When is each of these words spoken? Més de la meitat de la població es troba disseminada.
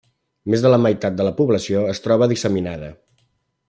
Més 0.53 0.63
de 0.65 0.71
la 0.71 0.79
meitat 0.85 1.19
de 1.19 1.27
la 1.29 1.35
població 1.43 1.85
es 1.93 2.03
troba 2.07 2.33
disseminada. 2.35 2.95